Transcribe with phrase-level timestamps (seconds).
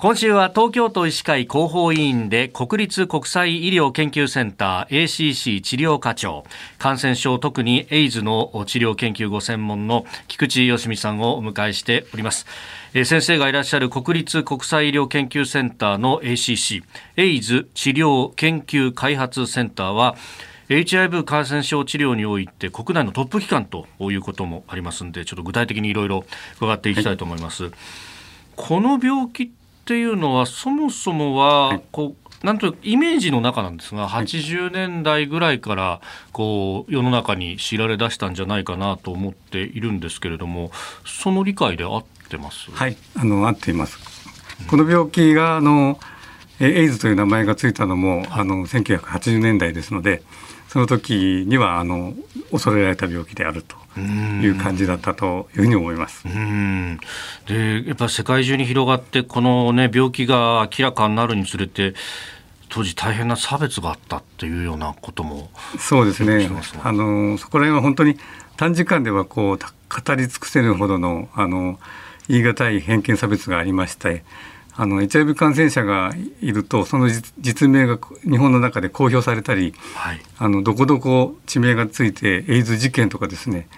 [0.00, 6.44] 今週は東京都医師会広報委員で国立国際医療研究センター ACC 治療課長。
[6.78, 12.46] 感染症特にエイズの治療研究ご専門の菊池義美さんをお迎えしております。
[12.94, 16.82] 先生がいらっしゃる国立国際医療研究センターの ACC
[17.18, 20.16] エイズ治療研究開発センターは
[20.70, 26.24] HIV 感染症治療において国内のトップ機関ということもありますのでちょっと具体的にいろいろ
[26.56, 27.72] 伺っていきたいと思います、はい、
[28.56, 29.48] この病気っ
[29.84, 36.00] ていうのはそもそもはこう、なんというイメージの中なんですが、80年代ぐらいから
[36.32, 40.70] こう世の中に知られ出したんじゃないかなと思っているんですけれども、
[41.04, 42.70] その理解で合ってます？
[42.70, 43.98] はい、あの合っています。
[44.68, 45.98] この病気があの
[46.60, 50.22] エイズという名前がついたのもあの1980年代ですので、
[50.70, 52.14] その時にはあの
[52.52, 56.22] 恐れられた病気であるという感じだったというふうに思います。
[57.48, 61.94] でやっぱ世界中に広がってこの、ね、病気が明らかになるにつれて
[62.68, 66.48] 当時大変な差別があったっていうようなこともそうですね。
[66.84, 68.16] あのそこら辺は本当に
[68.56, 71.80] 短時間ではこう語り尽くせるほどのあの
[72.28, 74.22] 言い難い偏見差別がありまして
[74.76, 83.68] あの HIV 感染者がいるとその実名が日本の中で公表されたり、はい、あのどこどこ地名がついてエイズ事件とかですね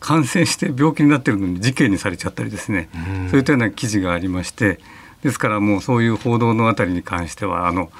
[0.00, 2.88] 感染して病気になってるのに事件にされちゃったりですね、
[3.30, 4.78] そういったような記事がありまして
[5.22, 7.90] ですからもうそういう報道のあたりに関してはあの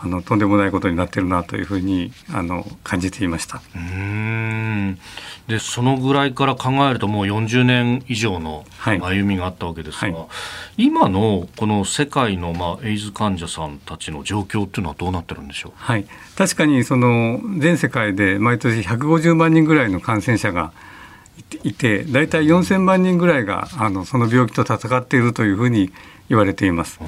[0.00, 3.60] あのとんでもないことになってるなというふうにあの感じていました。
[3.74, 4.98] うん。
[5.48, 10.12] でそのぐらいから考えるともう40年以上の歩みがあったわけですが、はい。
[10.12, 10.20] は
[10.76, 20.72] い、今のこの世界の、まあ、エイズ患者さんたちの状況っていうのはどうなってるんでしょう、はい、確かにその全世界で毎年150万人ぐらいの感染者が
[21.64, 25.90] いて大体4000万人ぐらいがあのその病気と闘っているというふうに
[26.28, 27.00] 言われています。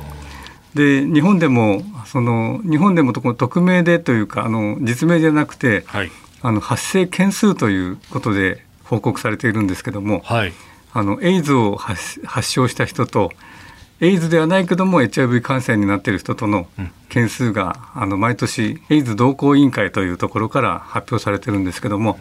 [0.75, 6.11] で日本でもその日本でも匿名でというかあの実名じゃなくて、はい、
[6.43, 10.53] あの発生件数ということで報告されているんですけども、はい、
[10.92, 12.20] あのエイズを発
[12.51, 13.33] 症した人と
[14.01, 16.67] エイズではないけども HIV 感染になっている人との
[17.09, 22.19] 件数が、うん、あの毎年エイズ同行委員会というところから発表されてるんですけども、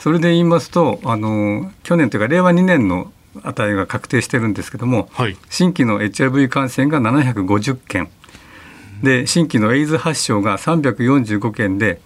[0.00, 8.10] それで言いますとあの去年というか令和2年の値が確定してるんですけども、はい、新規の HIV 感染が750件。
[9.02, 12.00] で新規のエイズ発症が345件で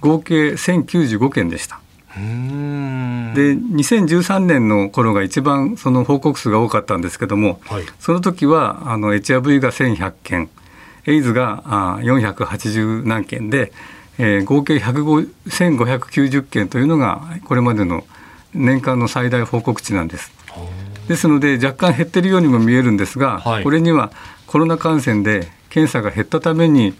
[0.00, 1.80] 合計1095件でした。
[2.14, 10.50] で2013年の頃が一番その報告数が多かったんですけども、はい、その時はあの HIV が1100件
[11.06, 13.72] エイズがあ480何件で、
[14.18, 18.04] えー、合計1590件というのがこれまでの
[18.54, 20.32] 年間の最大報告値なんです。
[21.08, 24.12] ですので若干減ってるようにも見えるんですが、はい、これには
[24.46, 26.94] コロナ感染で検査が減ったために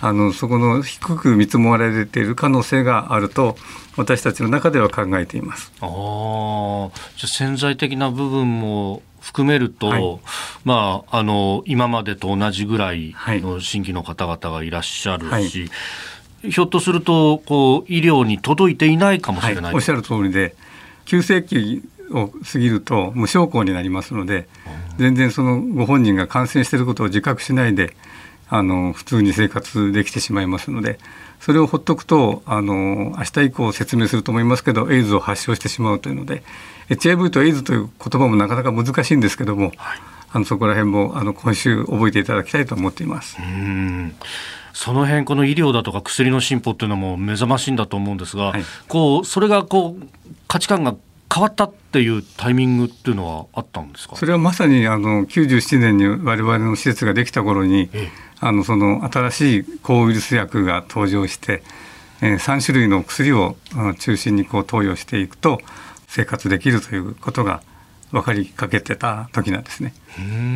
[0.00, 3.56] あのそこの低く見積もられている可能性があると
[3.96, 5.72] 私たちの中では考えています。
[5.80, 10.20] あじゃ潜在的な部分も含めると、はい、
[10.64, 15.68] まあ、あの今までと同じぐらいの新規の方々がいらっしゃるし、
[16.42, 20.54] はい、ひょっとするとこう医療に届いていないかもしれない、おっしゃる通りで
[21.06, 24.48] 急性期を過ぎると無症候になりますので
[24.98, 27.96] 全然そのご本人が感染していることを自覚しないで
[28.48, 30.98] あの普通に生活できてしまいますので
[31.40, 36.42] それをほっとくとあの明日以降説明すると思いますけどエイズを発症してしまうというので
[36.88, 40.00] HIV とエイズという言葉もなかなか難しいんですけども、はい、
[40.32, 43.36] あのそこら辺もあの今週覚えていただきたいと思っています。
[44.76, 50.06] その辺この医療だとか薬の進歩っていうのも目覚ましいんだと思うんですが、はい、こうそれがこう
[50.48, 50.94] 価値観が
[51.32, 54.16] 変わったっていうタイミングっていうのはあったんですか？
[54.16, 61.62] それはまさにあの97年に我々の施設ができた頃に、ええ、あのその新しい抗ウイルス薬が登場して、
[62.20, 63.56] えー、3種類の薬を
[63.98, 65.58] 中心にこう投与していくと
[66.06, 67.62] 生活できるということが
[68.12, 69.94] 分かりかけてた時なんですね。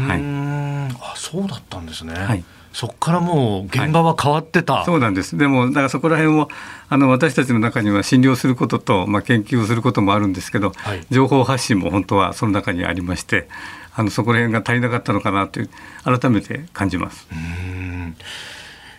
[0.07, 2.13] はい、あそうだったんですね。
[2.13, 5.37] はいそこからもう現場は変わってた、はい、そうなんです。
[5.37, 6.49] でもだからそこら辺も
[6.89, 13.49] あの私たちの中には診療することと、まあ、研究をすることもあるんですけど、はい、情報発信も本当はその中にありまして
[13.95, 15.71] あのそこら辺が足りなかったのかなという
[16.05, 17.29] 改めて感じます。
[17.33, 17.60] うん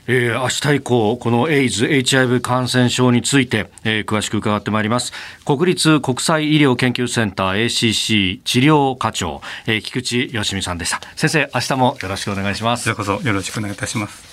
[0.07, 5.13] えー、明日以降、このエイズ、HIV 感染症について、えー、詳しく伺ってまいります。
[5.45, 11.01] 国立国際医療研究センター ACC 治療課長、えー、菊池よしみさんでした。
[11.15, 12.93] 先生、明日もよろしくお願いします。
[12.93, 14.30] こちらこそよろしくお願いいたします。